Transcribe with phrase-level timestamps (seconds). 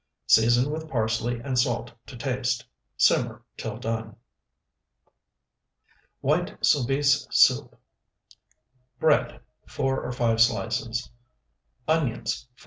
[0.25, 2.65] Season with parsley and salt to taste.
[2.97, 4.15] Simmer till done.
[6.21, 7.79] WHITE SOUBISE SOUP
[8.99, 11.11] Bread, 4 or 5 slices.
[11.87, 12.57] Onions, 4.